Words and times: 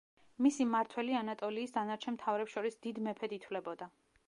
მისი 0.45 0.65
მმართველი 0.69 1.17
ანატოლიის 1.19 1.75
დანარჩენ 1.77 2.17
„მთავრებს“ 2.17 2.57
შორის 2.57 2.81
„დიდ 2.87 3.01
მეფედ“ 3.09 3.39
ითვლებოდა. 3.41 3.93